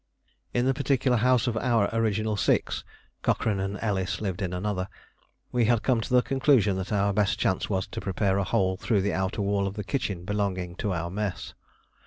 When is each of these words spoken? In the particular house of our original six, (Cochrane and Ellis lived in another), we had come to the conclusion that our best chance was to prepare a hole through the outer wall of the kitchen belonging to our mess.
In 0.51 0.65
the 0.65 0.73
particular 0.73 1.17
house 1.17 1.45
of 1.45 1.55
our 1.57 1.87
original 1.93 2.35
six, 2.35 2.83
(Cochrane 3.21 3.59
and 3.59 3.77
Ellis 3.83 4.19
lived 4.19 4.41
in 4.41 4.51
another), 4.51 4.87
we 5.51 5.65
had 5.65 5.83
come 5.83 6.01
to 6.01 6.09
the 6.11 6.23
conclusion 6.23 6.75
that 6.77 6.91
our 6.91 7.13
best 7.13 7.37
chance 7.37 7.69
was 7.69 7.85
to 7.89 8.01
prepare 8.01 8.39
a 8.39 8.43
hole 8.43 8.77
through 8.77 9.03
the 9.03 9.13
outer 9.13 9.43
wall 9.43 9.67
of 9.67 9.75
the 9.75 9.83
kitchen 9.83 10.25
belonging 10.25 10.75
to 10.77 10.91
our 10.91 11.11
mess. 11.11 11.53